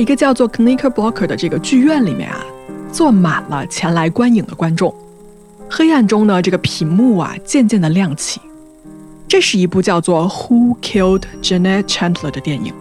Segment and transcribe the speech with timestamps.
[0.00, 2.40] 一个叫做 Knickerbocker 的这个剧院里面啊，
[2.90, 4.94] 坐满了前来观影的观众。
[5.70, 8.40] 黑暗中呢，这个屏幕啊渐渐的亮起。
[9.28, 12.72] 这是一部叫做《Who Killed Janet Chandler》的电影。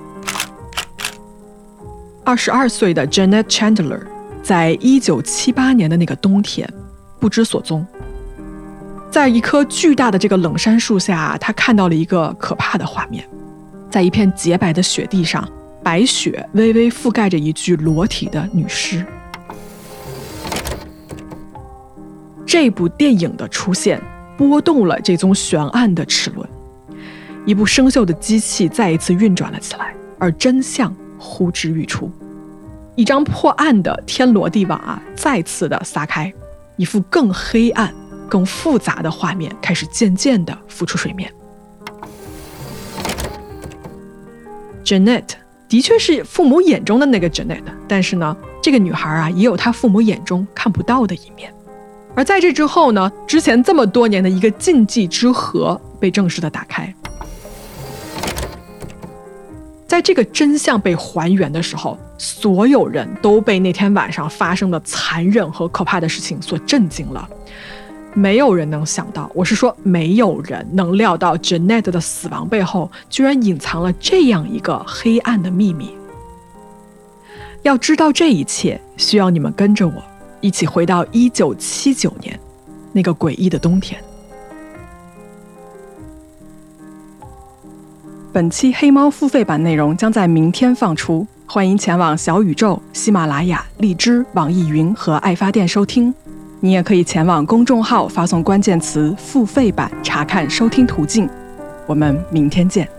[2.23, 4.01] 二十二岁的 Janet Chandler
[4.41, 6.67] 在一九七八年的那个冬天
[7.19, 7.85] 不知所踪。
[9.11, 13.27] 在一棵巨大的这个冷杉树下，他看到了一个可怕的画面：
[13.89, 15.47] 在一片洁白的雪地上，
[15.89, 19.03] 白雪微微覆盖着一具裸体的女尸。
[22.45, 23.99] 这部电影的出现
[24.37, 26.47] 拨动了这宗悬案的齿轮，
[27.43, 32.11] 一部生锈的机器再一次运转了起来，而真相呼之欲出。
[32.95, 36.31] 一张破案的天罗地网啊，再次的撒开，
[36.77, 37.91] 一副更黑暗。
[38.29, 41.33] 更复杂的画面开始渐渐的浮出水面。
[44.85, 45.29] Janet
[45.69, 51.53] 的确是父母眼中的那个 Janet，但是呢，这个女孩啊也有她父母眼中看不到的一面。
[52.15, 56.91] 而在这之后呢，之前这么多年的一个禁忌之盒被正式的打开。
[59.85, 67.29] 在这个真相被还原的时候，所有人都被那天晚上发生的残忍和可怕的事情所震惊了。
[68.13, 75.91] 没有人能想到，我是说，没有人能料到 Janet 的死亡背后居然隐藏了这样一个黑暗的秘密。
[77.61, 79.93] 要知道这一切，需要你们跟着我
[80.41, 82.39] 一起回到1979年
[82.91, 84.01] 那个诡异的冬天。
[88.33, 96.13] 本期黑猫付费版内容将在明天放出，欢迎前往小宇宙、喜马拉雅、荔枝、网易云和爱发电收听。
[96.61, 101.29] 你也可以前往公众号发送关键词“付费版”查看收听途径。
[101.87, 102.98] 我们明天见。